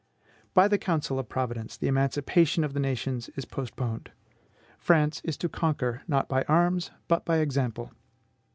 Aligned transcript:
By 0.55 0.67
the 0.67 0.79
counsel 0.79 1.19
of 1.19 1.29
Providence 1.29 1.77
the 1.77 1.87
emancipation 1.87 2.63
of 2.63 2.73
the 2.73 2.79
nations 2.79 3.29
is 3.35 3.45
postponed. 3.45 4.09
France 4.79 5.21
is 5.23 5.37
to 5.37 5.47
conquer, 5.47 6.01
not 6.07 6.27
by 6.27 6.41
arms, 6.47 6.89
but 7.07 7.23
by 7.23 7.37
example. 7.37 7.91